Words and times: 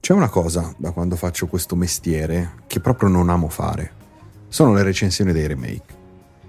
C'è 0.00 0.12
una 0.12 0.28
cosa 0.28 0.74
da 0.76 0.90
quando 0.90 1.16
faccio 1.16 1.46
questo 1.46 1.76
mestiere 1.76 2.54
che 2.66 2.80
proprio 2.80 3.08
non 3.08 3.28
amo 3.28 3.48
fare. 3.48 4.00
Sono 4.48 4.74
le 4.74 4.82
recensioni 4.82 5.32
dei 5.32 5.46
remake. 5.46 6.00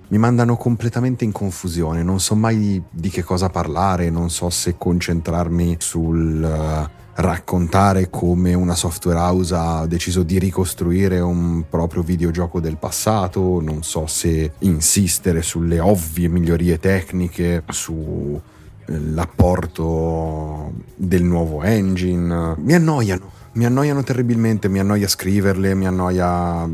Mi 0.08 0.18
mandano 0.18 0.58
completamente 0.58 1.24
in 1.24 1.32
confusione, 1.32 2.04
non 2.04 2.20
so 2.20 2.36
mai 2.36 2.82
di 2.90 3.10
che 3.10 3.24
cosa 3.24 3.50
parlare, 3.50 4.10
non 4.10 4.30
so 4.30 4.50
se 4.50 4.76
concentrarmi 4.78 5.78
sul 5.80 6.44
uh, 6.44 7.02
raccontare 7.16 8.10
come 8.10 8.54
una 8.54 8.76
software 8.76 9.18
house 9.18 9.56
ha 9.56 9.86
deciso 9.86 10.24
di 10.24 10.40
ricostruire 10.40 11.20
un 11.20 11.64
proprio 11.70 12.02
videogioco 12.02 12.60
del 12.60 12.76
passato, 12.78 13.62
non 13.62 13.84
so 13.84 14.08
se 14.08 14.54
insistere 14.60 15.42
sulle 15.42 15.80
ovvie 15.80 16.28
migliorie 16.28 16.78
tecniche, 16.80 17.64
sull'apporto 17.68 20.68
eh, 20.68 20.72
del 20.96 21.24
nuovo 21.24 21.64
engine. 21.64 22.56
Mi 22.58 22.74
annoiano 22.74 23.42
mi 23.54 23.66
annoiano 23.66 24.04
terribilmente, 24.04 24.70
mi 24.70 24.80
annoia 24.80 25.08
scriverle, 25.08 25.74
mi 25.76 25.86
annoia 25.86 26.70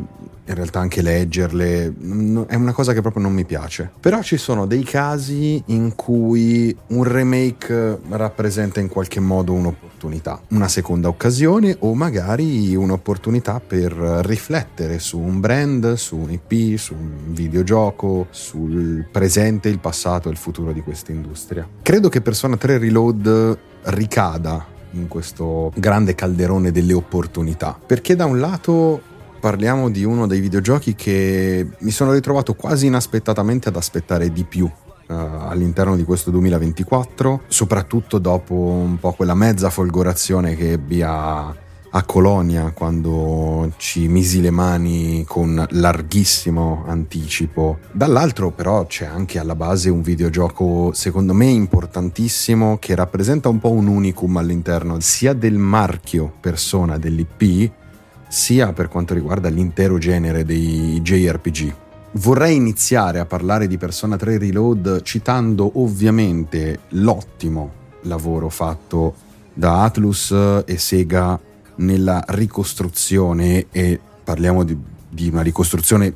in 0.50 0.56
realtà 0.56 0.80
anche 0.80 1.04
leggerle, 1.04 1.94
è 2.48 2.56
una 2.56 2.72
cosa 2.72 2.92
che 2.94 3.02
proprio 3.02 3.22
non 3.22 3.34
mi 3.34 3.46
piace. 3.46 3.92
Però 4.00 4.20
ci 4.24 4.38
sono 4.38 4.66
dei 4.66 4.84
casi 4.84 5.62
in 5.68 5.94
cui 5.94 6.76
un 6.88 7.04
remake 7.04 8.00
rappresenta 8.10 8.80
in 8.80 8.88
qualche 8.88 9.20
modo 9.20 9.54
un'opportunità, 9.54 10.42
una 10.48 10.68
seconda 10.68 11.08
occasione 11.08 11.76
o 11.82 11.94
magari 11.94 12.76
un'opportunità 12.76 13.60
per 13.60 13.92
riflettere 13.94 14.98
su 14.98 15.20
un 15.20 15.40
brand, 15.40 15.94
su 15.94 16.16
un 16.16 16.32
IP, 16.32 16.80
su 16.80 16.96
un 16.96 17.32
videogioco, 17.32 18.26
sul 18.32 19.06
presente, 19.12 19.70
il 19.70 19.78
passato 19.78 20.30
e 20.30 20.32
il 20.32 20.38
futuro 20.38 20.72
di 20.72 20.82
questa 20.82 21.12
industria. 21.12 21.68
Credo 21.84 22.10
che 22.10 22.22
Persona 22.22 22.58
3 22.58 22.80
Reload 22.80 23.58
ricada 23.84 24.78
in 24.92 25.08
questo 25.08 25.72
grande 25.76 26.16
calderone 26.16 26.72
delle 26.72 26.94
opportunità. 26.94 27.78
Perché 27.86 28.16
da 28.16 28.26
un 28.26 28.40
lato 28.40 29.02
parliamo 29.40 29.90
di 29.90 30.04
uno 30.04 30.28
dei 30.28 30.40
videogiochi 30.40 30.96
che 30.96 31.68
mi 31.78 31.92
sono 31.92 32.12
ritrovato 32.12 32.54
quasi 32.54 32.88
inaspettatamente 32.88 33.70
ad 33.70 33.76
aspettare 33.76 34.32
di 34.32 34.44
più 34.44 34.66
uh, 34.66 35.14
all'interno 35.14 35.96
di 35.96 36.04
questo 36.04 36.30
2024, 36.32 37.44
soprattutto 37.48 38.20
dopo 38.20 38.54
un 38.54 39.00
po' 39.00 39.14
quella 39.14 39.36
mezza 39.36 39.70
folgorazione 39.70 40.56
che 40.56 40.74
ebbi 40.74 41.02
a 41.02 41.56
a 41.92 42.04
Colonia 42.04 42.72
quando 42.72 43.72
ci 43.78 44.08
misi 44.08 44.42
le 44.42 44.52
mani 44.52 45.24
con 45.28 45.66
larghissimo 45.70 46.84
anticipo. 46.86 47.80
Dall'altro 47.92 48.52
però 48.52 48.86
c'è 48.86 49.06
anche 49.06 49.40
alla 49.40 49.56
base 49.56 49.90
un 49.90 50.02
videogioco 50.02 50.92
secondo 50.94 51.34
me 51.34 51.46
importantissimo 51.46 52.78
che 52.80 52.96
rappresenta 52.96 53.50
un 53.50 53.60
po' 53.60 53.72
un 53.72 53.88
unicum 53.88 54.38
all'interno 54.38 55.00
sia 55.00 55.34
del 55.34 55.58
marchio 55.58 56.32
persona 56.40 56.98
dell'IP 56.98 57.72
sia 58.28 58.74
per 58.74 58.90
quanto 58.90 59.14
riguarda 59.14 59.50
l'intero 59.50 59.98
genere 59.98 60.46
dei 60.46 61.02
JRPG. 61.02 61.76
Vorrei 62.12 62.56
iniziare 62.56 63.20
a 63.20 63.26
parlare 63.26 63.68
di 63.68 63.78
Persona 63.78 64.18
3 64.18 64.38
Reload 64.38 65.02
citando 65.04 65.72
ovviamente 65.76 66.80
l'ottimo 66.90 67.72
lavoro 68.04 68.50
fatto 68.50 69.28
da 69.54 69.84
Atlus 69.84 70.32
e 70.66 70.78
Sega 70.78 71.40
nella 71.80 72.24
ricostruzione 72.28 73.68
e 73.72 74.00
parliamo 74.24 74.64
di, 74.64 74.78
di 75.10 75.28
una 75.28 75.42
ricostruzione 75.42 76.16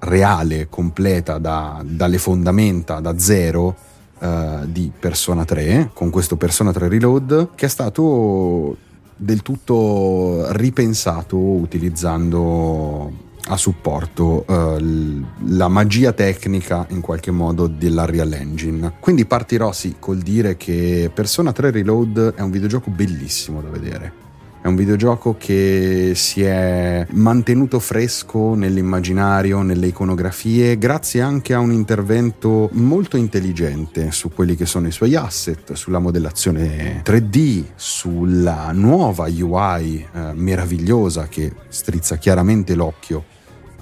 reale, 0.00 0.68
completa 0.68 1.38
da, 1.38 1.82
dalle 1.84 2.18
fondamenta, 2.18 3.00
da 3.00 3.18
zero 3.18 3.76
uh, 4.18 4.66
di 4.66 4.90
Persona 4.98 5.44
3, 5.44 5.90
con 5.92 6.10
questo 6.10 6.36
Persona 6.36 6.72
3 6.72 6.88
Reload, 6.88 7.50
che 7.54 7.66
è 7.66 7.68
stato 7.68 8.76
del 9.14 9.42
tutto 9.42 10.46
ripensato 10.52 11.36
utilizzando 11.36 13.30
a 13.46 13.56
supporto 13.56 14.44
uh, 14.46 15.24
la 15.46 15.68
magia 15.68 16.12
tecnica 16.12 16.86
in 16.90 17.00
qualche 17.00 17.30
modo 17.30 17.68
dell'Unreal 17.68 18.32
Engine. 18.32 18.94
Quindi 18.98 19.24
partirò 19.24 19.70
sì 19.72 19.96
col 20.00 20.18
dire 20.18 20.56
che 20.56 21.10
Persona 21.14 21.52
3 21.52 21.70
Reload 21.70 22.34
è 22.34 22.40
un 22.40 22.50
videogioco 22.50 22.90
bellissimo 22.90 23.60
da 23.60 23.68
vedere 23.68 24.30
è 24.62 24.68
un 24.68 24.76
videogioco 24.76 25.34
che 25.36 26.12
si 26.14 26.44
è 26.44 27.04
mantenuto 27.10 27.80
fresco 27.80 28.54
nell'immaginario, 28.54 29.62
nelle 29.62 29.88
iconografie, 29.88 30.78
grazie 30.78 31.20
anche 31.20 31.52
a 31.52 31.58
un 31.58 31.72
intervento 31.72 32.68
molto 32.74 33.16
intelligente 33.16 34.12
su 34.12 34.30
quelli 34.30 34.54
che 34.54 34.64
sono 34.64 34.86
i 34.86 34.92
suoi 34.92 35.16
asset, 35.16 35.72
sulla 35.72 35.98
modellazione 35.98 37.02
3D, 37.04 37.64
sulla 37.74 38.70
nuova 38.70 39.24
UI 39.24 39.96
eh, 39.96 40.30
meravigliosa 40.34 41.26
che 41.26 41.52
strizza 41.66 42.16
chiaramente 42.18 42.76
l'occhio 42.76 43.24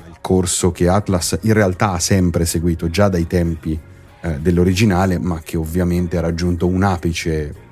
al 0.06 0.16
corso 0.22 0.72
che 0.72 0.88
Atlas 0.88 1.40
in 1.42 1.52
realtà 1.52 1.92
ha 1.92 1.98
sempre 1.98 2.46
seguito 2.46 2.88
già 2.88 3.10
dai 3.10 3.26
tempi 3.26 3.78
eh, 4.22 4.38
dell'originale, 4.40 5.18
ma 5.18 5.42
che 5.44 5.58
ovviamente 5.58 6.16
ha 6.16 6.22
raggiunto 6.22 6.66
un 6.66 6.82
apice 6.82 7.68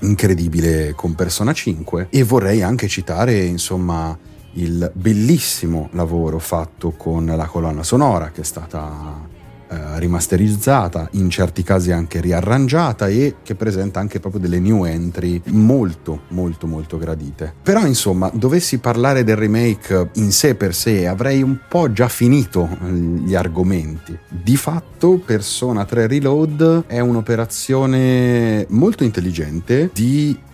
incredibile 0.00 0.92
con 0.94 1.14
Persona 1.14 1.52
5 1.52 2.08
e 2.10 2.22
vorrei 2.22 2.62
anche 2.62 2.88
citare 2.88 3.38
insomma 3.44 4.16
il 4.52 4.90
bellissimo 4.94 5.88
lavoro 5.92 6.38
fatto 6.38 6.92
con 6.92 7.26
la 7.26 7.46
colonna 7.46 7.82
sonora 7.82 8.30
che 8.30 8.40
è 8.40 8.44
stata 8.44 9.36
eh, 9.70 9.98
rimasterizzata, 9.98 11.08
in 11.12 11.28
certi 11.30 11.62
casi 11.62 11.92
anche 11.92 12.20
riarrangiata 12.20 13.08
e 13.08 13.36
che 13.42 13.54
presenta 13.54 14.00
anche 14.00 14.20
proprio 14.20 14.40
delle 14.40 14.60
new 14.60 14.84
entry 14.84 15.40
molto 15.46 16.22
molto 16.28 16.66
molto 16.66 16.96
gradite. 16.96 17.52
Però 17.62 17.84
insomma, 17.84 18.30
dovessi 18.32 18.78
parlare 18.78 19.24
del 19.24 19.36
remake 19.36 20.10
in 20.14 20.32
sé 20.32 20.54
per 20.54 20.74
sé, 20.74 21.06
avrei 21.06 21.42
un 21.42 21.58
po' 21.68 21.92
già 21.92 22.08
finito 22.08 22.68
eh, 22.82 22.90
gli 22.90 23.34
argomenti. 23.34 24.16
Di 24.28 24.56
fatto 24.56 25.18
Persona 25.18 25.84
3 25.84 26.06
Reload 26.06 26.84
è 26.86 27.00
un'operazione 27.00 28.66
molto 28.70 29.04
intelligente 29.04 29.90
di 29.92 30.46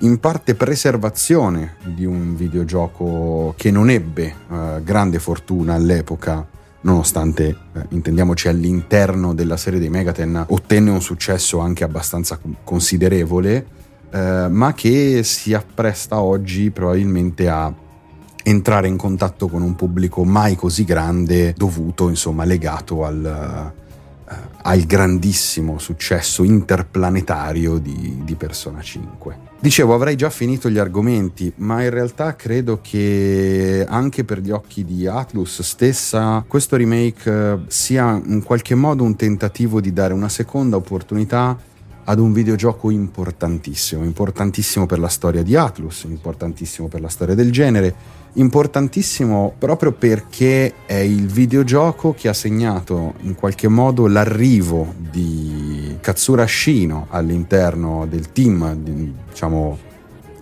in 0.00 0.20
parte 0.20 0.54
preservazione 0.54 1.76
di 1.84 2.04
un 2.04 2.36
videogioco 2.36 3.54
che 3.56 3.70
non 3.70 3.90
ebbe 3.90 4.34
uh, 4.48 4.82
grande 4.82 5.18
fortuna 5.18 5.74
all'epoca 5.74 6.46
nonostante, 6.82 7.56
eh, 7.74 7.86
intendiamoci, 7.90 8.48
all'interno 8.48 9.34
della 9.34 9.56
serie 9.56 9.78
dei 9.78 9.90
Megaten 9.90 10.46
ottenne 10.48 10.90
un 10.90 11.00
successo 11.00 11.58
anche 11.58 11.84
abbastanza 11.84 12.38
considerevole, 12.64 13.66
eh, 14.10 14.46
ma 14.48 14.72
che 14.74 15.22
si 15.22 15.54
appresta 15.54 16.20
oggi 16.20 16.70
probabilmente 16.70 17.48
a 17.48 17.72
entrare 18.44 18.88
in 18.88 18.96
contatto 18.96 19.48
con 19.48 19.62
un 19.62 19.74
pubblico 19.74 20.24
mai 20.24 20.56
così 20.56 20.84
grande, 20.84 21.52
dovuto, 21.56 22.08
insomma, 22.08 22.44
legato 22.44 23.04
al, 23.04 23.72
al 24.62 24.80
grandissimo 24.82 25.78
successo 25.78 26.42
interplanetario 26.42 27.78
di, 27.78 28.20
di 28.24 28.34
Persona 28.34 28.82
5. 28.82 29.46
Dicevo, 29.60 29.92
avrei 29.92 30.14
già 30.14 30.30
finito 30.30 30.70
gli 30.70 30.78
argomenti, 30.78 31.52
ma 31.56 31.82
in 31.82 31.90
realtà 31.90 32.36
credo 32.36 32.78
che 32.80 33.84
anche 33.88 34.24
per 34.24 34.38
gli 34.38 34.50
occhi 34.50 34.84
di 34.84 35.06
Atlus 35.06 35.62
stessa 35.62 36.44
questo 36.46 36.76
remake 36.76 37.30
eh, 37.30 37.58
sia 37.66 38.20
in 38.24 38.42
qualche 38.44 38.76
modo 38.76 39.02
un 39.02 39.16
tentativo 39.16 39.80
di 39.80 39.92
dare 39.92 40.12
una 40.12 40.28
seconda 40.28 40.76
opportunità 40.76 41.56
ad 42.10 42.18
un 42.18 42.32
videogioco 42.32 42.90
importantissimo, 42.90 44.02
importantissimo 44.02 44.86
per 44.86 44.98
la 44.98 45.08
storia 45.08 45.42
di 45.42 45.56
Atlus, 45.56 46.04
importantissimo 46.04 46.88
per 46.88 47.02
la 47.02 47.08
storia 47.08 47.34
del 47.34 47.52
genere, 47.52 47.94
importantissimo 48.34 49.52
proprio 49.58 49.92
perché 49.92 50.86
è 50.86 50.94
il 50.94 51.26
videogioco 51.26 52.14
che 52.14 52.28
ha 52.28 52.32
segnato 52.32 53.12
in 53.20 53.34
qualche 53.34 53.68
modo 53.68 54.06
l'arrivo 54.06 54.94
di 54.96 55.98
Katsura 56.00 56.46
Shino 56.46 57.08
all'interno 57.10 58.06
del 58.06 58.32
team, 58.32 58.74
diciamo, 59.28 59.78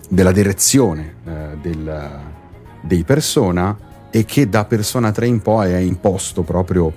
della 0.07 0.31
direzione 0.31 1.15
eh, 1.25 1.57
del, 1.61 2.09
dei 2.79 3.03
Persona 3.03 3.77
e 4.09 4.23
che 4.23 4.47
da 4.47 4.63
Persona 4.63 5.11
3 5.11 5.27
in 5.27 5.41
poi 5.41 5.73
ha 5.73 5.79
imposto 5.79 6.43
proprio 6.43 6.93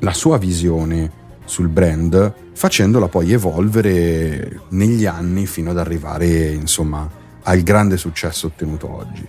la 0.00 0.12
sua 0.12 0.36
visione 0.36 1.20
sul 1.46 1.68
brand, 1.68 2.41
facendola 2.52 3.08
poi 3.08 3.32
evolvere 3.32 4.60
negli 4.70 5.06
anni 5.06 5.46
fino 5.46 5.70
ad 5.70 5.78
arrivare, 5.78 6.52
insomma, 6.52 7.08
al 7.42 7.60
grande 7.62 7.96
successo 7.96 8.48
ottenuto 8.48 8.90
oggi. 8.90 9.26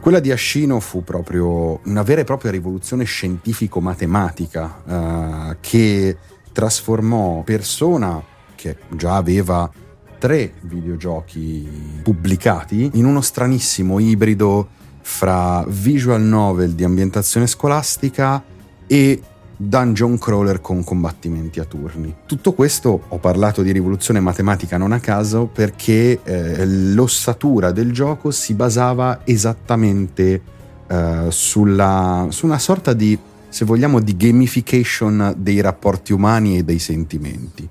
Quella 0.00 0.20
di 0.20 0.30
Ascino 0.30 0.80
fu 0.80 1.02
proprio 1.02 1.80
una 1.84 2.02
vera 2.02 2.20
e 2.20 2.24
propria 2.24 2.50
rivoluzione 2.50 3.04
scientifico-matematica 3.04 4.82
eh, 4.86 5.56
che 5.60 6.16
trasformò 6.52 7.42
Persona, 7.42 8.22
che 8.54 8.76
già 8.90 9.16
aveva 9.16 9.70
tre 10.18 10.54
videogiochi 10.60 12.00
pubblicati, 12.02 12.90
in 12.94 13.04
uno 13.06 13.20
stranissimo 13.20 13.98
ibrido 13.98 14.68
fra 15.00 15.64
visual 15.68 16.22
novel 16.22 16.72
di 16.72 16.84
ambientazione 16.84 17.46
scolastica 17.46 18.42
e 18.86 19.22
dungeon 19.56 20.18
crawler 20.18 20.60
con 20.60 20.82
combattimenti 20.84 21.60
a 21.60 21.64
turni. 21.64 22.14
Tutto 22.26 22.52
questo 22.52 23.04
ho 23.08 23.18
parlato 23.18 23.62
di 23.62 23.72
rivoluzione 23.72 24.20
matematica 24.20 24.76
non 24.76 24.92
a 24.92 25.00
caso 25.00 25.46
perché 25.46 26.20
eh, 26.22 26.66
l'ossatura 26.66 27.70
del 27.72 27.92
gioco 27.92 28.30
si 28.30 28.54
basava 28.54 29.20
esattamente 29.24 30.40
eh, 30.86 31.26
sulla, 31.28 32.26
su 32.30 32.46
una 32.46 32.58
sorta 32.58 32.92
di, 32.92 33.18
se 33.48 33.64
vogliamo, 33.64 34.00
di 34.00 34.16
gamification 34.16 35.34
dei 35.36 35.60
rapporti 35.60 36.12
umani 36.12 36.58
e 36.58 36.64
dei 36.64 36.78
sentimenti. 36.78 37.68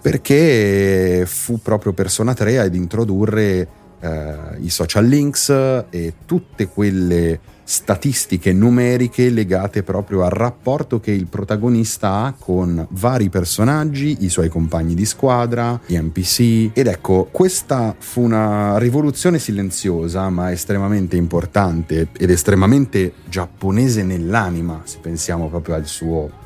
Perché 0.00 1.24
fu 1.26 1.60
proprio 1.60 1.92
Persona 1.92 2.32
3 2.32 2.60
ad 2.60 2.74
introdurre 2.74 3.68
eh, 3.98 4.34
i 4.60 4.70
social 4.70 5.04
links 5.04 5.48
e 5.90 6.14
tutte 6.24 6.68
quelle 6.68 7.40
statistiche 7.68 8.52
numeriche 8.52 9.28
legate 9.28 9.82
proprio 9.82 10.22
al 10.22 10.30
rapporto 10.30 11.00
che 11.00 11.10
il 11.10 11.26
protagonista 11.26 12.22
ha 12.22 12.34
con 12.38 12.86
vari 12.90 13.28
personaggi, 13.28 14.18
i 14.20 14.28
suoi 14.28 14.48
compagni 14.48 14.94
di 14.94 15.04
squadra, 15.04 15.78
gli 15.84 15.98
NPC. 15.98 16.70
Ed 16.72 16.86
ecco, 16.86 17.28
questa 17.30 17.96
fu 17.98 18.22
una 18.22 18.78
rivoluzione 18.78 19.40
silenziosa 19.40 20.30
ma 20.30 20.52
estremamente 20.52 21.16
importante 21.16 22.08
ed 22.16 22.30
estremamente 22.30 23.14
giapponese 23.28 24.04
nell'anima, 24.04 24.82
se 24.84 24.98
pensiamo 25.00 25.48
proprio 25.48 25.74
al 25.74 25.86
suo 25.86 26.44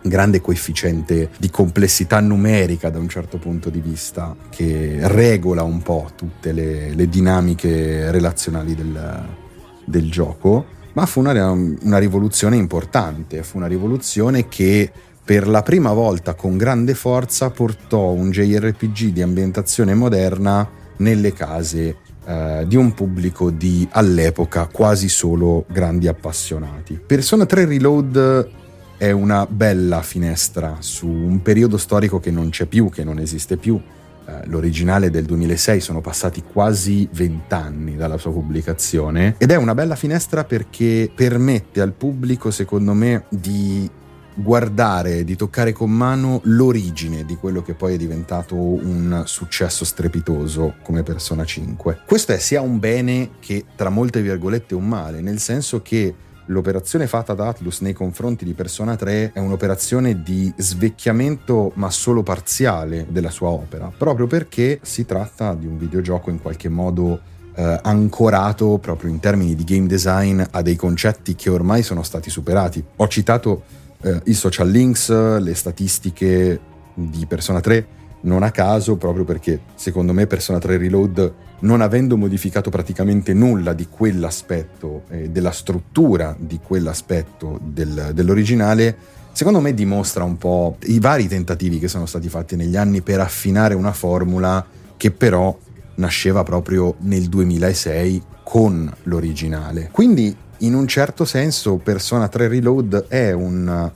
grande 0.00 0.40
coefficiente 0.40 1.30
di 1.38 1.50
complessità 1.50 2.18
numerica 2.18 2.88
da 2.88 2.98
un 2.98 3.08
certo 3.08 3.36
punto 3.36 3.68
di 3.68 3.80
vista 3.80 4.34
che 4.48 4.98
regola 5.02 5.62
un 5.62 5.82
po' 5.82 6.10
tutte 6.16 6.52
le, 6.52 6.94
le 6.94 7.08
dinamiche 7.08 8.10
relazionali 8.10 8.74
del, 8.74 9.40
del 9.84 10.10
gioco, 10.10 10.64
ma 10.94 11.06
fu 11.06 11.20
una, 11.20 11.50
una 11.50 11.98
rivoluzione 11.98 12.56
importante, 12.56 13.42
fu 13.42 13.56
una 13.56 13.66
rivoluzione 13.66 14.48
che 14.48 14.90
per 15.24 15.46
la 15.46 15.62
prima 15.62 15.92
volta 15.92 16.34
con 16.34 16.56
grande 16.56 16.94
forza 16.94 17.50
portò 17.50 18.10
un 18.10 18.30
JRPG 18.30 19.08
di 19.08 19.22
ambientazione 19.22 19.94
moderna 19.94 20.68
nelle 20.96 21.32
case 21.32 21.96
eh, 22.24 22.64
di 22.66 22.76
un 22.76 22.92
pubblico 22.92 23.50
di 23.50 23.86
all'epoca 23.92 24.66
quasi 24.66 25.08
solo 25.08 25.64
grandi 25.68 26.08
appassionati. 26.08 27.00
Persona 27.04 27.46
3 27.46 27.64
Reload 27.66 28.50
è 28.96 29.10
una 29.10 29.46
bella 29.48 30.02
finestra 30.02 30.76
su 30.80 31.08
un 31.08 31.42
periodo 31.42 31.76
storico 31.76 32.20
che 32.20 32.30
non 32.30 32.50
c'è 32.50 32.66
più, 32.66 32.88
che 32.88 33.02
non 33.02 33.18
esiste 33.18 33.56
più, 33.56 33.80
eh, 34.24 34.46
l'originale 34.46 35.10
del 35.10 35.24
2006, 35.24 35.80
sono 35.80 36.00
passati 36.00 36.42
quasi 36.42 37.08
vent'anni 37.12 37.96
dalla 37.96 38.18
sua 38.18 38.32
pubblicazione 38.32 39.34
ed 39.38 39.50
è 39.50 39.56
una 39.56 39.74
bella 39.74 39.96
finestra 39.96 40.44
perché 40.44 41.10
permette 41.14 41.80
al 41.80 41.92
pubblico, 41.92 42.50
secondo 42.50 42.92
me, 42.92 43.24
di 43.28 43.90
guardare, 44.34 45.24
di 45.24 45.36
toccare 45.36 45.72
con 45.72 45.90
mano 45.90 46.40
l'origine 46.44 47.24
di 47.24 47.36
quello 47.36 47.62
che 47.62 47.74
poi 47.74 47.94
è 47.94 47.96
diventato 47.96 48.54
un 48.54 49.22
successo 49.26 49.84
strepitoso 49.84 50.76
come 50.82 51.02
Persona 51.02 51.44
5. 51.44 52.00
Questo 52.06 52.32
è 52.32 52.38
sia 52.38 52.60
un 52.60 52.78
bene 52.78 53.32
che, 53.40 53.64
tra 53.76 53.90
molte 53.90 54.22
virgolette, 54.22 54.74
un 54.74 54.88
male, 54.88 55.20
nel 55.20 55.38
senso 55.38 55.82
che 55.82 56.14
l'operazione 56.46 57.06
fatta 57.06 57.34
da 57.34 57.48
Atlus 57.48 57.80
nei 57.80 57.92
confronti 57.92 58.44
di 58.44 58.52
Persona 58.52 58.96
3 58.96 59.32
è 59.32 59.38
un'operazione 59.38 60.22
di 60.22 60.52
svecchiamento 60.56 61.72
ma 61.74 61.90
solo 61.90 62.22
parziale 62.22 63.06
della 63.08 63.30
sua 63.30 63.48
opera, 63.48 63.92
proprio 63.96 64.26
perché 64.26 64.80
si 64.82 65.04
tratta 65.04 65.54
di 65.54 65.66
un 65.66 65.78
videogioco 65.78 66.30
in 66.30 66.40
qualche 66.40 66.68
modo 66.68 67.20
eh, 67.54 67.80
ancorato 67.82 68.78
proprio 68.78 69.10
in 69.10 69.20
termini 69.20 69.54
di 69.54 69.64
game 69.64 69.86
design 69.86 70.42
a 70.50 70.62
dei 70.62 70.76
concetti 70.76 71.34
che 71.34 71.50
ormai 71.50 71.82
sono 71.82 72.02
stati 72.02 72.30
superati. 72.30 72.82
Ho 72.96 73.08
citato 73.08 73.62
eh, 74.02 74.20
i 74.24 74.34
social 74.34 74.68
links, 74.68 75.10
le 75.10 75.54
statistiche 75.54 76.60
di 76.94 77.26
Persona 77.26 77.60
3, 77.60 77.86
non 78.22 78.42
a 78.42 78.50
caso, 78.50 78.96
proprio 78.96 79.24
perché 79.24 79.60
secondo 79.74 80.12
me 80.12 80.26
Persona 80.26 80.58
3 80.58 80.76
Reload, 80.76 81.32
non 81.62 81.80
avendo 81.80 82.16
modificato 82.16 82.70
praticamente 82.70 83.34
nulla 83.34 83.72
di 83.72 83.86
quell'aspetto, 83.88 85.02
eh, 85.08 85.30
della 85.30 85.50
struttura 85.52 86.34
di 86.38 86.60
quell'aspetto 86.62 87.58
del, 87.62 88.10
dell'originale, 88.14 88.96
secondo 89.32 89.60
me 89.60 89.74
dimostra 89.74 90.24
un 90.24 90.38
po' 90.38 90.76
i 90.84 90.98
vari 90.98 91.28
tentativi 91.28 91.78
che 91.78 91.88
sono 91.88 92.06
stati 92.06 92.28
fatti 92.28 92.56
negli 92.56 92.76
anni 92.76 93.00
per 93.00 93.20
affinare 93.20 93.74
una 93.74 93.92
formula 93.92 94.64
che 94.96 95.10
però 95.10 95.56
nasceva 95.96 96.42
proprio 96.42 96.96
nel 97.00 97.28
2006 97.28 98.22
con 98.42 98.92
l'originale. 99.04 99.88
Quindi 99.92 100.34
in 100.58 100.74
un 100.74 100.86
certo 100.86 101.24
senso 101.24 101.76
Persona 101.76 102.28
3 102.28 102.48
Reload 102.48 103.06
è 103.08 103.32
un 103.32 103.90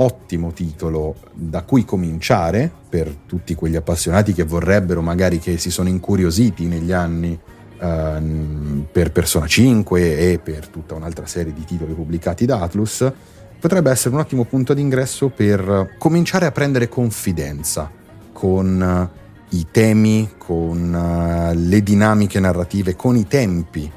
ottimo 0.00 0.52
titolo 0.52 1.16
da 1.32 1.62
cui 1.62 1.84
cominciare 1.84 2.70
per 2.88 3.14
tutti 3.26 3.54
quegli 3.54 3.76
appassionati 3.76 4.32
che 4.32 4.44
vorrebbero 4.44 5.02
magari 5.02 5.38
che 5.38 5.58
si 5.58 5.70
sono 5.70 5.88
incuriositi 5.88 6.66
negli 6.66 6.92
anni 6.92 7.38
uh, 7.78 8.86
per 8.90 9.12
Persona 9.12 9.46
5 9.46 10.32
e 10.32 10.38
per 10.38 10.68
tutta 10.68 10.94
un'altra 10.94 11.26
serie 11.26 11.52
di 11.52 11.64
titoli 11.64 11.92
pubblicati 11.92 12.46
da 12.46 12.60
Atlus, 12.60 13.10
potrebbe 13.58 13.90
essere 13.90 14.14
un 14.14 14.20
ottimo 14.20 14.44
punto 14.44 14.72
d'ingresso 14.72 15.28
per 15.28 15.94
cominciare 15.98 16.46
a 16.46 16.52
prendere 16.52 16.88
confidenza 16.88 17.90
con 18.32 19.10
uh, 19.10 19.54
i 19.54 19.66
temi, 19.70 20.30
con 20.38 20.94
uh, 20.94 21.52
le 21.54 21.82
dinamiche 21.82 22.40
narrative, 22.40 22.96
con 22.96 23.16
i 23.16 23.26
tempi 23.26 23.90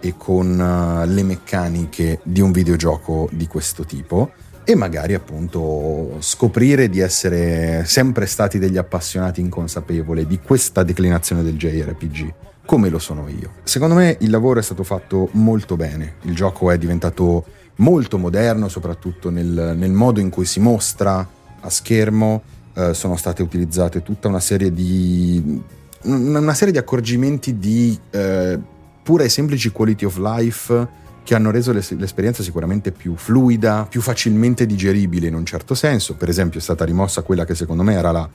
e 0.00 0.14
con 0.16 1.04
le 1.08 1.22
meccaniche 1.24 2.20
di 2.22 2.40
un 2.40 2.52
videogioco 2.52 3.28
di 3.32 3.48
questo 3.48 3.84
tipo 3.84 4.30
e 4.70 4.74
magari 4.74 5.14
appunto 5.14 6.16
scoprire 6.18 6.90
di 6.90 7.00
essere 7.00 7.84
sempre 7.86 8.26
stati 8.26 8.58
degli 8.58 8.76
appassionati 8.76 9.40
inconsapevoli 9.40 10.26
di 10.26 10.40
questa 10.42 10.82
declinazione 10.82 11.42
del 11.42 11.56
JRPG, 11.56 12.34
come 12.66 12.90
lo 12.90 12.98
sono 12.98 13.28
io. 13.28 13.52
Secondo 13.62 13.94
me 13.94 14.18
il 14.20 14.28
lavoro 14.28 14.60
è 14.60 14.62
stato 14.62 14.82
fatto 14.82 15.30
molto 15.32 15.76
bene, 15.76 16.16
il 16.24 16.34
gioco 16.34 16.70
è 16.70 16.76
diventato 16.76 17.46
molto 17.76 18.18
moderno, 18.18 18.68
soprattutto 18.68 19.30
nel, 19.30 19.72
nel 19.74 19.92
modo 19.92 20.20
in 20.20 20.28
cui 20.28 20.44
si 20.44 20.60
mostra 20.60 21.26
a 21.60 21.70
schermo, 21.70 22.42
eh, 22.74 22.92
sono 22.92 23.16
state 23.16 23.40
utilizzate 23.40 24.02
tutta 24.02 24.28
una 24.28 24.38
serie 24.38 24.70
di, 24.70 25.62
una 26.02 26.52
serie 26.52 26.74
di 26.74 26.78
accorgimenti 26.78 27.56
di 27.56 27.98
eh, 28.10 28.58
pura 29.02 29.24
e 29.24 29.30
semplici 29.30 29.70
quality 29.70 30.04
of 30.04 30.18
life 30.18 31.06
che 31.28 31.34
hanno 31.34 31.50
reso 31.50 31.74
l'esperienza 31.74 32.42
sicuramente 32.42 32.90
più 32.90 33.14
fluida, 33.14 33.86
più 33.86 34.00
facilmente 34.00 34.64
digeribile 34.64 35.26
in 35.26 35.34
un 35.34 35.44
certo 35.44 35.74
senso. 35.74 36.14
Per 36.14 36.26
esempio 36.26 36.58
è 36.58 36.62
stata 36.62 36.86
rimossa 36.86 37.20
quella 37.20 37.44
che 37.44 37.54
secondo 37.54 37.82
me 37.82 37.92
era 37.92 38.12
la, 38.12 38.26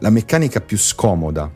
la 0.00 0.10
meccanica 0.10 0.60
più 0.60 0.76
scomoda 0.76 1.48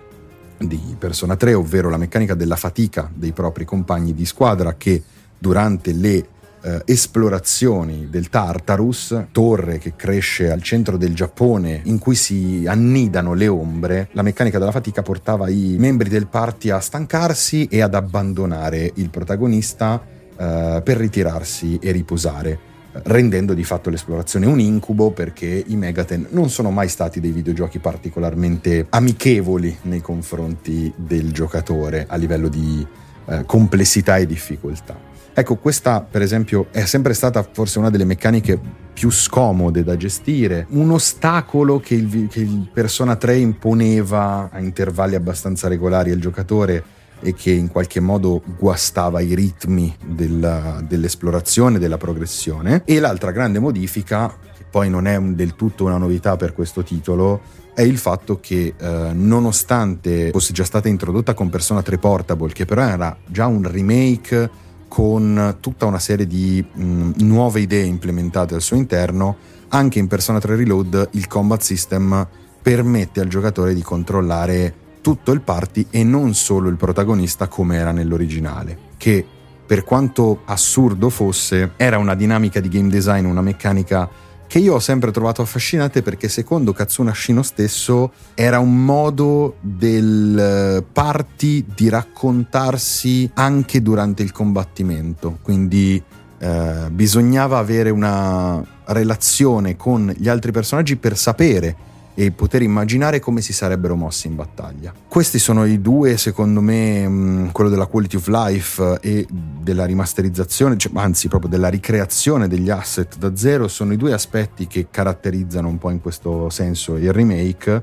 di 0.57 0.95
Persona 0.97 1.35
3, 1.35 1.55
ovvero 1.55 1.91
la 1.91 1.97
meccanica 1.97 2.35
della 2.35 2.55
fatica 2.55 3.11
dei 3.13 3.33
propri 3.33 3.65
compagni 3.65 4.15
di 4.15 4.25
squadra 4.25 4.77
che 4.77 5.03
durante 5.37 5.93
le 5.93 6.29
eh, 6.63 6.83
esplorazioni 6.85 8.07
del 8.09 8.29
Tartarus, 8.29 9.25
torre 9.33 9.79
che 9.79 9.97
cresce 9.97 10.53
al 10.53 10.63
centro 10.63 10.97
del 10.97 11.17
Giappone 11.17 11.81
in 11.87 11.99
cui 11.99 12.15
si 12.15 12.63
annidano 12.65 13.35
le 13.35 13.49
ombre, 13.49 14.09
la 14.13 14.23
meccanica 14.23 14.61
della 14.61 14.71
fatica 14.71 15.03
portava 15.03 15.49
i 15.49 15.75
membri 15.81 16.09
del 16.09 16.29
party 16.29 16.71
a 16.71 16.79
stancarsi 16.79 17.67
e 17.67 17.81
ad 17.81 17.97
abbandonare 17.97 18.93
il 18.95 19.11
protagonista 19.11 20.15
uh, 20.37 20.83
per 20.83 20.97
ritirarsi 20.97 21.79
e 21.81 21.91
riposare. 21.93 22.75
rendendo 23.05 23.53
di 23.53 23.63
fatto 23.63 23.91
l'esplorazione 23.91 24.47
un 24.47 24.59
incubo 24.59 25.11
perché 25.11 25.63
i 25.67 25.77
Megaten 25.77 26.29
non 26.31 26.49
sono 26.49 26.71
mai 26.71 26.89
stati 26.89 27.21
dei 27.21 27.31
videogiochi 27.31 27.79
particolarmente 27.79 28.87
amichevoli 28.89 29.77
nei 29.83 30.01
confronti 30.01 30.91
del 30.97 31.31
giocatore 31.31 32.07
a 32.09 32.17
livello 32.17 32.49
di 32.49 32.87
eh, 33.27 33.45
complessità 33.45 34.17
e 34.17 34.25
difficoltà. 34.25 34.97
Ecco, 35.39 35.57
questa 35.57 36.01
per 36.01 36.23
esempio 36.23 36.69
è 36.71 36.87
sempre 36.87 37.13
stata 37.13 37.47
forse 37.53 37.79
una 37.79 37.91
delle 37.91 38.07
meccaniche 38.07 38.59
più 38.95 39.11
scomode 39.11 39.85
da 39.85 39.95
gestire, 39.95 40.67
un 40.71 40.91
ostacolo 40.93 41.79
che 41.79 41.95
il, 41.95 42.29
che 42.31 42.41
il 42.41 42.71
Persona 42.73 43.17
3 43.17 43.37
imponeva 43.37 44.49
a 44.51 44.59
intervalli 44.61 45.15
abbastanza 45.15 45.69
regolari 45.69 46.11
al 46.11 46.19
giocatore 46.19 46.83
e 47.21 47.35
che 47.35 47.51
in 47.51 47.69
qualche 47.69 48.01
modo 48.01 48.43
guastava 48.59 49.21
i 49.21 49.35
ritmi 49.35 49.95
della, 50.05 50.83
dell'esplorazione, 50.87 51.79
della 51.79 51.97
progressione. 51.97 52.83
E 52.85 53.01
l'altra 53.01 53.31
grande 53.31 53.59
modifica, 53.59 54.35
che 54.57 54.65
poi 54.71 54.91
non 54.91 55.07
è 55.07 55.19
del 55.21 55.55
tutto 55.55 55.85
una 55.85 55.99
novità 55.99 56.37
per 56.37 56.53
questo 56.53 56.83
titolo, 56.83 57.41
è 57.75 57.83
il 57.83 57.99
fatto 57.99 58.41
che 58.41 58.75
eh, 58.77 59.11
nonostante 59.13 60.31
fosse 60.31 60.53
già 60.53 60.65
stata 60.65 60.89
introdotta 60.89 61.35
con 61.35 61.51
Persona 61.51 61.83
3 61.83 61.99
Portable, 61.99 62.53
che 62.53 62.65
però 62.65 62.83
era 62.83 63.17
già 63.27 63.47
un 63.47 63.71
remake 63.71 64.65
con 64.89 65.57
tutta 65.61 65.85
una 65.85 65.99
serie 65.99 66.27
di 66.27 66.65
mh, 66.65 67.11
nuove 67.17 67.61
idee 67.61 67.85
implementate 67.85 68.55
al 68.55 68.63
suo 68.63 68.77
interno, 68.77 69.37
anche 69.69 69.99
in 69.99 70.07
Persona 70.07 70.39
3 70.39 70.57
Reload 70.57 71.09
il 71.13 71.27
combat 71.27 71.61
system 71.61 72.27
permette 72.63 73.21
al 73.21 73.29
giocatore 73.29 73.75
di 73.75 73.83
controllare 73.83 74.75
tutto 75.07 75.31
il 75.31 75.41
party 75.41 75.87
e 75.91 76.03
non 76.03 76.35
solo 76.35 76.69
il 76.69 76.75
protagonista 76.75 77.47
come 77.47 77.77
era 77.77 77.93
nell'originale, 77.93 78.77
che 78.97 79.25
per 79.65 79.85
quanto 79.85 80.41
assurdo 80.47 81.11
fosse 81.11 81.75
era 81.77 81.97
una 81.99 82.17
dinamica 82.17 82.59
di 82.59 82.69
game 82.69 82.89
design, 82.89 83.25
una 83.25 83.41
meccanica 83.41 84.11
che 84.49 84.59
io 84.59 84.75
ho 84.75 84.79
sempre 84.81 85.13
trovato 85.13 85.43
affascinante 85.43 86.03
perché 86.03 86.29
secondo 86.29 86.73
Katsuna 86.73 87.15
Shino 87.15 87.45
stesso 87.45 88.15
era 88.35 88.59
un 88.59 88.85
modo 88.85 89.59
del 89.61 90.37
eh, 90.37 90.83
party 90.93 91.67
di 91.73 91.89
raccontarsi 91.89 93.31
anche 93.35 93.81
durante 93.83 94.25
il 94.25 94.33
combattimento, 94.33 95.39
quindi 95.41 96.03
eh, 96.39 96.91
bisognava 96.91 97.59
avere 97.59 97.91
una 97.91 98.61
relazione 98.87 99.77
con 99.77 100.13
gli 100.17 100.29
altri 100.29 100.51
personaggi 100.51 100.97
per 100.97 101.17
sapere 101.17 101.95
e 102.19 102.31
poter 102.31 102.63
immaginare 102.63 103.21
come 103.21 103.43
si 103.43 103.53
sarebbero 103.53 103.95
mossi 103.95 104.27
in 104.27 104.37
battaglia. 104.37 104.93
Questi 105.07 105.39
sono 105.39 105.67
i 105.67 105.83
due, 105.83 106.17
secondo 106.17 106.63
me, 106.63 107.07
mm, 107.07 107.49
quello 107.49 107.69
della 107.69 107.85
quality 107.85 108.17
of 108.17 108.27
life 108.29 108.99
e 109.03 109.27
della 109.31 109.85
rimasterizzazione, 109.85 110.79
cioè, 110.79 110.93
anzi 110.95 111.29
proprio 111.29 111.51
della 111.51 111.69
ricreazione 111.69 112.49
degli 112.49 112.71
asset 112.71 113.19
da 113.19 113.37
zero, 113.37 113.69
sono 113.69 113.93
i 113.93 113.99
due 113.99 114.15
aspetti 114.15 114.67
che 114.67 114.87
caratterizzano 114.91 115.69
un 115.69 115.77
po' 115.77 115.91
in 115.91 116.01
questo 116.01 116.49
senso 116.49 116.97
il 116.97 117.13
remake, 117.13 117.83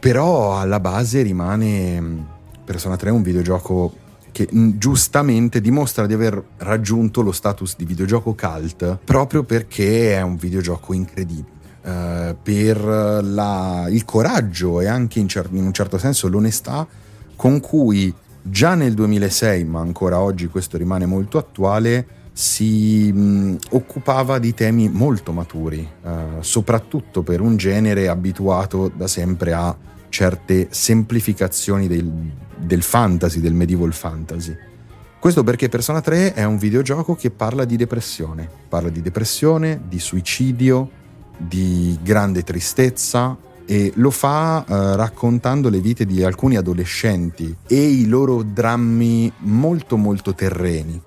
però 0.00 0.58
alla 0.58 0.80
base 0.80 1.20
rimane 1.20 2.00
mm, 2.00 2.18
Persona 2.64 2.96
3 2.96 3.10
un 3.10 3.22
videogioco 3.22 3.92
che 4.32 4.48
mm, 4.54 4.78
giustamente 4.78 5.60
dimostra 5.60 6.06
di 6.06 6.14
aver 6.14 6.42
raggiunto 6.58 7.20
lo 7.20 7.32
status 7.32 7.76
di 7.76 7.84
videogioco 7.84 8.34
cult 8.34 8.98
proprio 9.04 9.42
perché 9.42 10.14
è 10.14 10.22
un 10.22 10.36
videogioco 10.36 10.94
incredibile 10.94 11.59
eh, 11.82 12.36
per 12.42 12.78
la, 12.78 13.86
il 13.88 14.04
coraggio 14.04 14.80
e 14.80 14.86
anche 14.86 15.18
in, 15.18 15.28
cer- 15.28 15.52
in 15.52 15.64
un 15.64 15.72
certo 15.72 15.98
senso 15.98 16.28
l'onestà 16.28 16.86
con 17.36 17.60
cui 17.60 18.12
già 18.42 18.74
nel 18.74 18.94
2006, 18.94 19.64
ma 19.64 19.80
ancora 19.80 20.20
oggi 20.20 20.48
questo 20.48 20.76
rimane 20.76 21.06
molto 21.06 21.38
attuale, 21.38 22.06
si 22.32 23.12
mh, 23.12 23.56
occupava 23.70 24.38
di 24.38 24.54
temi 24.54 24.88
molto 24.88 25.32
maturi, 25.32 25.86
eh, 26.04 26.12
soprattutto 26.40 27.22
per 27.22 27.40
un 27.40 27.56
genere 27.56 28.08
abituato 28.08 28.90
da 28.94 29.06
sempre 29.06 29.52
a 29.52 29.76
certe 30.08 30.68
semplificazioni 30.70 31.86
del, 31.86 32.10
del 32.56 32.82
fantasy, 32.82 33.40
del 33.40 33.54
medieval 33.54 33.92
fantasy. 33.92 34.54
Questo 35.18 35.44
perché 35.44 35.68
Persona 35.68 36.00
3 36.00 36.32
è 36.32 36.44
un 36.44 36.56
videogioco 36.56 37.14
che 37.14 37.30
parla 37.30 37.64
di 37.66 37.76
depressione, 37.76 38.48
parla 38.68 38.88
di 38.88 39.02
depressione, 39.02 39.82
di 39.86 39.98
suicidio, 39.98 40.90
di 41.46 41.98
grande 42.02 42.42
tristezza 42.42 43.36
e 43.64 43.92
lo 43.96 44.10
fa 44.10 44.64
eh, 44.64 44.96
raccontando 44.96 45.68
le 45.68 45.80
vite 45.80 46.04
di 46.04 46.24
alcuni 46.24 46.56
adolescenti 46.56 47.54
e 47.66 47.76
i 47.76 48.06
loro 48.06 48.42
drammi 48.42 49.32
molto 49.38 49.96
molto 49.96 50.34
terreni. 50.34 51.00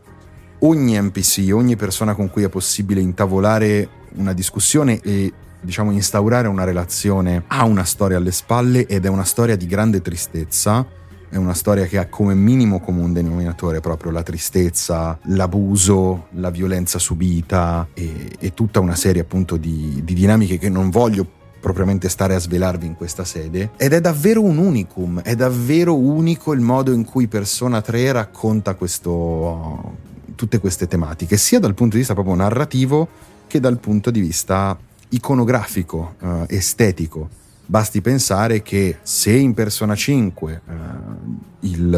Ogni 0.60 0.98
NPC, 0.98 1.50
ogni 1.52 1.76
persona 1.76 2.16
con 2.16 2.30
cui 2.30 2.44
è 2.44 2.50
possibile 2.50 3.02
intavolare 3.02 3.90
una 4.16 4.32
discussione 4.32 5.02
e 5.02 5.34
diciamo 5.60 5.92
instaurare 5.92 6.48
una 6.48 6.64
relazione 6.64 7.44
ha 7.48 7.66
una 7.66 7.84
storia 7.84 8.18
alle 8.18 8.32
spalle 8.32 8.86
ed 8.86 9.06
è 9.06 9.10
una 9.10 9.24
storia 9.24 9.56
di 9.56 9.66
grande 9.66 10.02
tristezza 10.02 10.86
è 11.34 11.38
una 11.38 11.56
storia 11.56 11.88
che 11.88 11.98
ha 11.98 12.06
come 12.06 12.36
minimo 12.36 12.80
comune 12.80 13.12
denominatore 13.12 13.80
proprio 13.80 14.12
la 14.12 14.22
tristezza, 14.22 15.18
l'abuso, 15.24 16.28
la 16.34 16.52
violenza 16.52 17.00
subita 17.00 17.88
e, 17.96 18.30
e 18.38 18.54
tutta 18.54 18.80
una 18.80 18.94
serie 18.94 19.24
appunto 19.24 19.58
di, 19.58 20.02
di 20.04 20.14
dinamiche 20.14 20.60
che 20.60 20.70
non 20.70 20.92
voglio 20.92 21.28
propriamente 21.60 22.08
stare 22.08 22.36
a 22.36 22.40
svelarvi 22.40 22.86
in 22.86 22.94
questa 22.94 23.26
sede 23.26 23.72
ed 23.78 23.94
è 23.94 24.00
davvero 24.00 24.44
un 24.44 24.60
unicum, 24.60 25.22
è 25.22 25.36
davvero 25.36 25.98
unico 25.98 26.54
il 26.54 26.60
modo 26.60 26.92
in 26.92 27.04
cui 27.04 27.28
Persona 27.28 27.82
3 27.82 28.12
racconta 28.12 28.76
questo, 28.76 29.96
tutte 30.36 30.60
queste 30.60 30.88
tematiche, 30.88 31.38
sia 31.38 31.60
dal 31.60 31.74
punto 31.74 31.94
di 31.94 32.00
vista 32.00 32.14
proprio 32.14 32.36
narrativo 32.36 33.08
che 33.48 33.60
dal 33.60 33.80
punto 33.80 34.12
di 34.12 34.20
vista 34.20 34.78
iconografico, 35.10 36.14
eh, 36.22 36.46
estetico. 36.50 37.42
Basti 37.74 38.02
pensare 38.02 38.62
che 38.62 39.00
se 39.02 39.32
in 39.32 39.56
Persona 39.56 39.96
5 39.96 40.52
eh, 40.54 40.74
il, 41.62 41.90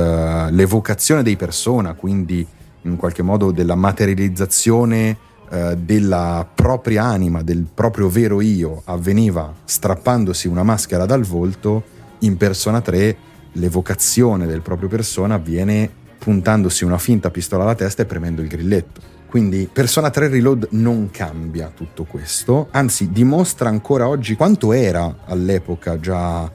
l'evocazione 0.52 1.22
dei 1.22 1.36
persona, 1.36 1.96
quindi 1.96 2.48
in 2.84 2.96
qualche 2.96 3.22
modo 3.22 3.52
della 3.52 3.76
materializzazione 3.76 5.18
eh, 5.50 5.76
della 5.76 6.48
propria 6.56 7.04
anima, 7.04 7.44
del 7.44 7.68
proprio 7.74 8.08
vero 8.08 8.40
io, 8.40 8.84
avveniva 8.86 9.54
strappandosi 9.66 10.48
una 10.48 10.64
maschera 10.64 11.06
dal 11.06 11.24
volto, 11.24 11.84
in 12.20 12.38
Persona 12.38 12.80
3 12.80 13.18
l'evocazione 13.52 14.48
del 14.48 14.62
proprio 14.62 14.88
persona 14.88 15.34
avviene 15.34 15.90
puntandosi 16.18 16.86
una 16.86 16.98
finta 16.98 17.30
pistola 17.30 17.64
alla 17.64 17.76
testa 17.76 18.02
e 18.02 18.06
premendo 18.06 18.42
il 18.42 18.48
grilletto. 18.48 19.15
Quindi 19.28 19.70
Persona 19.72 20.10
3 20.10 20.30
Reload 20.30 20.68
non 20.72 21.10
cambia 21.12 21.72
tutto 21.74 22.06
questo, 22.06 22.68
anzi 22.72 23.12
dimostra 23.12 23.70
ancora 23.70 24.08
oggi 24.08 24.36
quanto 24.36 24.72
era 24.72 25.24
all'epoca 25.26 26.00
già 26.00 26.50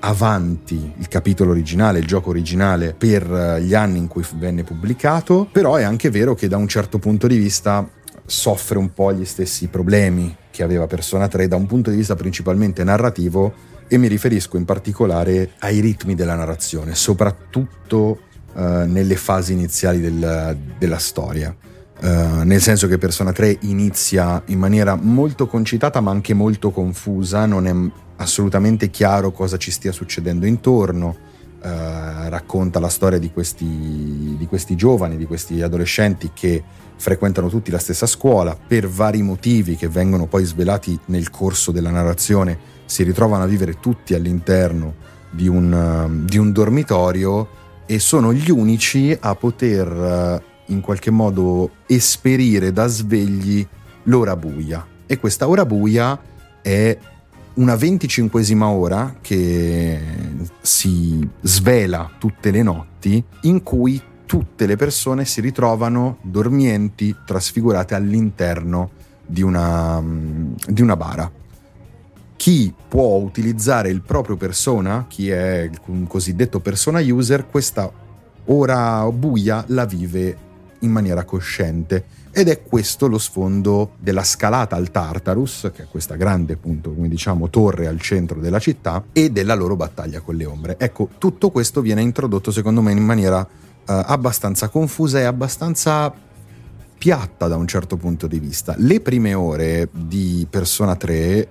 avanti 0.00 0.92
il 0.98 1.08
capitolo 1.08 1.52
originale, 1.52 1.98
il 1.98 2.06
gioco 2.06 2.30
originale 2.30 2.94
per 2.96 3.22
eh, 3.30 3.62
gli 3.62 3.74
anni 3.74 3.98
in 3.98 4.08
cui 4.08 4.24
venne 4.34 4.64
pubblicato, 4.64 5.48
però 5.50 5.76
è 5.76 5.82
anche 5.82 6.10
vero 6.10 6.34
che 6.34 6.48
da 6.48 6.56
un 6.56 6.68
certo 6.68 6.98
punto 6.98 7.26
di 7.26 7.36
vista 7.36 7.88
soffre 8.26 8.78
un 8.78 8.92
po' 8.92 9.12
gli 9.12 9.24
stessi 9.24 9.68
problemi 9.68 10.36
che 10.50 10.62
aveva 10.62 10.86
Persona 10.86 11.28
3 11.28 11.48
da 11.48 11.56
un 11.56 11.66
punto 11.66 11.90
di 11.90 11.96
vista 11.96 12.14
principalmente 12.14 12.84
narrativo 12.84 13.76
e 13.88 13.96
mi 13.96 14.06
riferisco 14.06 14.56
in 14.56 14.64
particolare 14.64 15.52
ai 15.60 15.80
ritmi 15.80 16.14
della 16.14 16.34
narrazione, 16.34 16.94
soprattutto 16.94 18.20
eh, 18.54 18.84
nelle 18.86 19.16
fasi 19.16 19.54
iniziali 19.54 20.00
del, 20.00 20.56
della 20.78 20.98
storia. 20.98 21.54
Uh, 22.00 22.44
nel 22.44 22.60
senso 22.60 22.86
che 22.86 22.96
Persona 22.96 23.32
3 23.32 23.58
inizia 23.62 24.40
in 24.46 24.58
maniera 24.60 24.94
molto 24.94 25.48
concitata 25.48 26.00
ma 26.00 26.12
anche 26.12 26.32
molto 26.32 26.70
confusa, 26.70 27.44
non 27.44 27.66
è 27.66 27.74
assolutamente 28.22 28.88
chiaro 28.88 29.32
cosa 29.32 29.56
ci 29.56 29.72
stia 29.72 29.90
succedendo 29.90 30.46
intorno, 30.46 31.16
uh, 31.60 32.28
racconta 32.28 32.78
la 32.78 32.88
storia 32.88 33.18
di 33.18 33.32
questi, 33.32 34.36
di 34.38 34.46
questi 34.46 34.76
giovani, 34.76 35.16
di 35.16 35.26
questi 35.26 35.60
adolescenti 35.60 36.30
che 36.32 36.62
frequentano 36.94 37.48
tutti 37.48 37.72
la 37.72 37.78
stessa 37.78 38.06
scuola, 38.06 38.56
per 38.56 38.88
vari 38.88 39.22
motivi 39.22 39.74
che 39.74 39.88
vengono 39.88 40.26
poi 40.26 40.44
svelati 40.44 40.96
nel 41.06 41.30
corso 41.30 41.72
della 41.72 41.90
narrazione, 41.90 42.76
si 42.84 43.02
ritrovano 43.02 43.42
a 43.42 43.46
vivere 43.46 43.80
tutti 43.80 44.14
all'interno 44.14 44.94
di 45.30 45.48
un, 45.48 45.72
uh, 45.72 46.24
di 46.24 46.38
un 46.38 46.52
dormitorio 46.52 47.48
e 47.86 47.98
sono 47.98 48.32
gli 48.32 48.50
unici 48.50 49.16
a 49.18 49.34
poter 49.34 50.46
in 50.68 50.80
qualche 50.80 51.10
modo 51.10 51.70
esperire 51.86 52.72
da 52.72 52.86
svegli 52.86 53.66
l'ora 54.04 54.36
buia. 54.36 54.86
E 55.06 55.18
questa 55.18 55.48
ora 55.48 55.64
buia 55.64 56.18
è 56.62 56.98
una 57.54 57.76
venticinquesima 57.76 58.68
ora 58.68 59.16
che 59.20 60.00
si 60.60 61.28
svela 61.40 62.10
tutte 62.18 62.50
le 62.50 62.62
notti 62.62 63.22
in 63.42 63.62
cui 63.62 64.00
tutte 64.26 64.66
le 64.66 64.76
persone 64.76 65.24
si 65.24 65.40
ritrovano 65.40 66.18
dormienti, 66.22 67.16
trasfigurate 67.24 67.94
all'interno 67.94 68.90
di 69.26 69.42
una, 69.42 70.02
di 70.66 70.82
una 70.82 70.96
bara. 70.96 71.30
Chi 72.36 72.72
può 72.88 73.16
utilizzare 73.16 73.88
il 73.88 74.02
proprio 74.02 74.36
persona, 74.36 75.06
chi 75.08 75.30
è 75.30 75.68
un 75.86 76.06
cosiddetto 76.06 76.60
persona 76.60 77.00
user, 77.00 77.48
questa 77.48 77.90
ora 78.44 79.10
buia 79.10 79.64
la 79.68 79.84
vive 79.84 80.46
in 80.80 80.90
maniera 80.90 81.24
cosciente. 81.24 82.04
Ed 82.30 82.48
è 82.48 82.62
questo 82.62 83.08
lo 83.08 83.18
sfondo 83.18 83.92
della 83.98 84.22
scalata 84.22 84.76
al 84.76 84.90
Tartarus, 84.90 85.70
che 85.74 85.84
è 85.84 85.86
questa 85.90 86.14
grande, 86.14 86.54
appunto, 86.54 86.92
come 86.92 87.08
diciamo, 87.08 87.48
torre 87.50 87.86
al 87.86 88.00
centro 88.00 88.40
della 88.40 88.58
città, 88.58 89.02
e 89.12 89.30
della 89.30 89.54
loro 89.54 89.76
battaglia 89.76 90.20
con 90.20 90.36
le 90.36 90.44
ombre. 90.44 90.76
Ecco, 90.78 91.08
tutto 91.18 91.50
questo 91.50 91.80
viene 91.80 92.02
introdotto 92.02 92.50
secondo 92.50 92.82
me 92.82 92.92
in 92.92 93.04
maniera 93.04 93.44
eh, 93.44 93.46
abbastanza 93.86 94.68
confusa 94.68 95.18
e 95.18 95.24
abbastanza 95.24 96.12
piatta 96.98 97.46
da 97.46 97.56
un 97.56 97.66
certo 97.66 97.96
punto 97.96 98.26
di 98.26 98.38
vista. 98.38 98.74
Le 98.76 99.00
prime 99.00 99.32
ore 99.34 99.88
di 99.92 100.46
Persona 100.50 100.96
3 100.96 101.48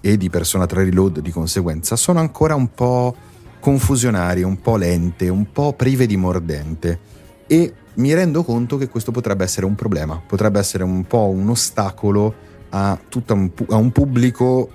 e 0.00 0.16
di 0.16 0.30
Persona 0.30 0.66
3 0.66 0.84
Reload 0.84 1.20
di 1.20 1.30
conseguenza 1.30 1.96
sono 1.96 2.18
ancora 2.18 2.54
un 2.54 2.72
po' 2.72 3.14
confusionarie, 3.60 4.42
un 4.42 4.60
po' 4.60 4.76
lente, 4.76 5.28
un 5.28 5.52
po' 5.52 5.74
prive 5.74 6.06
di 6.06 6.16
mordente 6.16 6.98
e 7.46 7.74
mi 8.00 8.12
rendo 8.14 8.42
conto 8.42 8.76
che 8.76 8.88
questo 8.88 9.12
potrebbe 9.12 9.44
essere 9.44 9.66
un 9.66 9.74
problema, 9.74 10.20
potrebbe 10.24 10.58
essere 10.58 10.82
un 10.82 11.04
po' 11.04 11.28
un 11.28 11.50
ostacolo 11.50 12.34
a, 12.70 12.98
un, 13.28 13.50
a 13.68 13.76
un 13.76 13.92
pubblico 13.92 14.70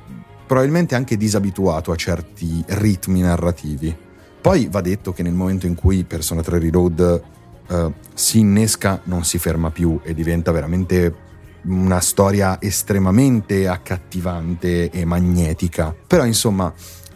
probabilmente 0.45 0.95
anche 0.95 1.17
disabituato 1.17 1.91
a 1.91 1.95
certi 1.95 2.63
ritmi 2.67 3.21
narrativi. 3.21 3.95
Poi 4.39 4.67
va 4.69 4.81
detto 4.81 5.11
che 5.11 5.23
nel 5.23 5.33
momento 5.33 5.65
in 5.65 5.73
cui 5.73 6.03
Persona 6.03 6.43
3 6.43 6.59
Reload 6.59 7.23
uh, 7.67 7.93
si 8.13 8.39
innesca 8.39 9.01
non 9.05 9.23
si 9.23 9.39
ferma 9.39 9.71
più 9.71 9.99
e 10.03 10.13
diventa 10.13 10.51
veramente 10.51 11.23
una 11.63 11.99
storia 11.99 12.61
estremamente 12.61 13.67
accattivante 13.67 14.91
e 14.91 15.03
magnetica. 15.03 15.95
Però 16.05 16.23
insomma 16.25 16.71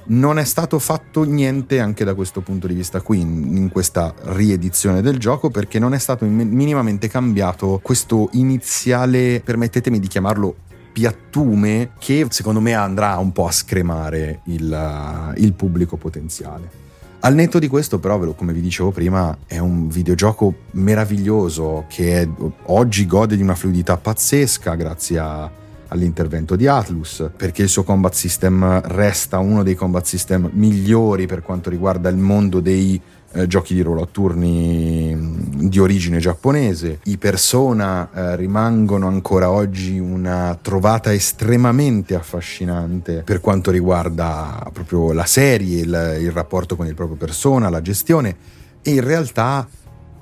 non 0.10 0.40
è 0.40 0.44
stato 0.44 0.80
fatto 0.80 1.24
niente 1.24 1.80
anche 1.80 2.04
da 2.04 2.14
questo 2.14 2.42
punto 2.42 2.68
di 2.68 2.74
vista 2.74 3.02
qui 3.02 3.20
in, 3.20 3.58
in 3.58 3.70
questa 3.70 4.14
riedizione 4.24 5.02
del 5.02 5.18
gioco 5.18 5.50
perché 5.50 5.80
non 5.80 5.94
è 5.94 6.00
stato 6.00 6.26
minimamente 6.26 7.08
cambiato 7.08 7.80
questo 7.84 8.30
iniziale, 8.34 9.42
permettetemi 9.44 10.00
di 10.00 10.08
chiamarlo 10.08 10.56
piattume 10.92 11.92
che 12.00 12.26
secondo 12.30 12.60
me 12.60 12.74
andrà 12.74 13.18
un 13.18 13.32
po' 13.32 13.48
a 13.48 13.52
scremare 13.52 14.42
il, 14.46 15.34
il 15.38 15.54
pubblico 15.54 15.98
potenziale. 15.98 16.88
Al 17.22 17.36
netto 17.36 17.60
di 17.60 17.68
questo, 17.68 18.00
però, 18.00 18.18
come 18.32 18.54
vi 18.54 18.62
dicevo 18.62 18.92
prima, 18.92 19.38
è 19.46 19.58
un 19.58 19.90
videogioco 19.90 20.54
meraviglioso 20.72 21.84
che 21.90 22.22
è, 22.22 22.30
oggi 22.68 23.06
gode 23.06 23.36
di 23.36 23.42
una 23.42 23.56
fluidità 23.56 23.98
pazzesca 23.98 24.76
grazie 24.76 25.20
a, 25.20 25.52
all'intervento 25.90 26.56
di 26.56 26.68
Atlus, 26.68 27.30
perché 27.36 27.64
il 27.64 27.70
suo 27.70 27.84
combat 27.84 28.14
system 28.14 28.82
resta 28.86 29.40
uno 29.40 29.64
dei 29.64 29.76
combat 29.76 30.06
system 30.06 30.50
migliori 30.54 31.26
per 31.26 31.42
quanto 31.42 31.70
riguarda 31.70 32.10
il 32.10 32.18
mondo 32.18 32.60
dei 32.60 33.00
eh, 33.32 33.48
giochi 33.48 33.76
di 33.76 33.82
ruolo 33.82 34.02
a 34.02 34.08
turni 34.10 35.14
mm, 35.14 35.68
di 35.68 35.80
origine 35.80 36.18
giapponese. 36.18 37.00
I 37.04 37.18
Persona 37.18 38.10
eh, 38.12 38.36
rimangono 38.36 39.08
ancora 39.08 39.52
oggi 39.52 40.00
una 40.00 40.58
trovata 40.62 41.14
estremamente 41.14 42.16
affascinante 42.16 43.22
per 43.24 43.40
quanto 43.40 43.70
riguarda 43.72 44.68
proprio 44.74 45.12
la 45.12 45.26
serie, 45.26 45.82
il, 45.82 46.18
il 46.22 46.32
rapporto 46.32 46.76
con 46.76 46.88
il 46.88 46.96
proprio 46.96 47.18
Persona, 47.18 47.70
la 47.70 47.82
gestione 47.82 48.36
e 48.82 48.92
in 48.92 49.04
realtà 49.04 49.68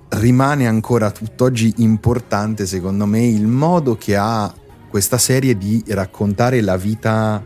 rimane 0.10 0.68
ancora 0.68 1.12
tutt'oggi 1.12 1.76
importante 1.78 2.66
secondo 2.66 3.06
me 3.06 3.26
il 3.26 3.46
modo 3.46 3.96
che 3.96 4.16
ha 4.16 4.52
questa 4.89 5.17
serie 5.17 5.58
di 5.58 5.84
raccontare 5.88 6.62
la 6.62 6.77
vita 6.77 7.44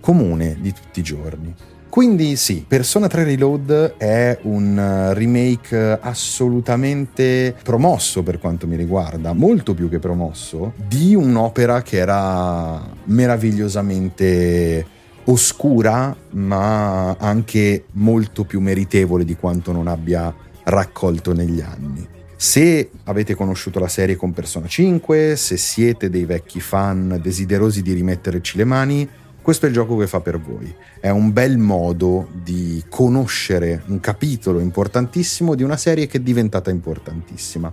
comune 0.00 0.56
di 0.60 0.72
tutti 0.72 1.00
i 1.00 1.02
giorni. 1.02 1.54
Quindi 1.92 2.36
sì, 2.36 2.64
Persona 2.66 3.06
3 3.06 3.24
Reload 3.24 3.96
è 3.98 4.38
un 4.44 4.78
eh, 4.78 5.12
remake 5.12 5.98
assolutamente 6.00 7.54
promosso 7.62 8.22
per 8.22 8.38
quanto 8.38 8.66
mi 8.66 8.76
riguarda, 8.76 9.34
molto 9.34 9.74
più 9.74 9.90
che 9.90 9.98
promosso, 9.98 10.72
di 10.88 11.14
un'opera 11.14 11.82
che 11.82 11.98
era 11.98 12.80
meravigliosamente 13.04 14.86
oscura, 15.24 16.16
ma 16.30 17.10
anche 17.18 17.84
molto 17.92 18.44
più 18.44 18.60
meritevole 18.60 19.26
di 19.26 19.36
quanto 19.36 19.70
non 19.72 19.86
abbia 19.86 20.34
raccolto 20.64 21.34
negli 21.34 21.60
anni. 21.60 22.11
Se 22.42 22.90
avete 23.04 23.36
conosciuto 23.36 23.78
la 23.78 23.86
serie 23.86 24.16
con 24.16 24.32
Persona 24.32 24.66
5, 24.66 25.36
se 25.36 25.56
siete 25.56 26.10
dei 26.10 26.24
vecchi 26.24 26.58
fan 26.58 27.20
desiderosi 27.22 27.82
di 27.82 27.92
rimetterci 27.92 28.56
le 28.56 28.64
mani, 28.64 29.08
questo 29.40 29.66
è 29.66 29.68
il 29.68 29.74
gioco 29.76 29.96
che 29.96 30.08
fa 30.08 30.18
per 30.18 30.40
voi. 30.40 30.74
È 30.98 31.08
un 31.08 31.32
bel 31.32 31.56
modo 31.56 32.28
di 32.32 32.82
conoscere 32.88 33.84
un 33.86 34.00
capitolo 34.00 34.58
importantissimo 34.58 35.54
di 35.54 35.62
una 35.62 35.76
serie 35.76 36.08
che 36.08 36.18
è 36.18 36.20
diventata 36.20 36.70
importantissima. 36.70 37.72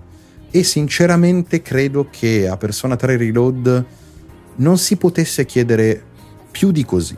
E 0.52 0.62
sinceramente 0.62 1.64
credo 1.64 2.08
che 2.12 2.48
a 2.48 2.56
Persona 2.56 2.96
3 2.96 3.18
Reload 3.18 3.86
non 4.58 4.78
si 4.78 4.98
potesse 4.98 5.48
chiedere 5.48 6.00
più 6.52 6.70
di 6.70 6.86
così. 6.86 7.18